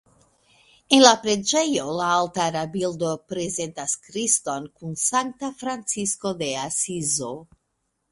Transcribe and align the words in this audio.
En 0.95 1.01
la 1.01 1.09
preĝejo 1.25 1.83
la 1.97 2.07
altara 2.13 2.63
bildo 2.75 3.11
prezentas 3.33 3.93
Kriston 4.07 4.65
kun 4.79 4.97
Sankta 5.03 5.51
Francisko 5.61 6.33
el 6.47 6.57
Asizo. 6.63 7.31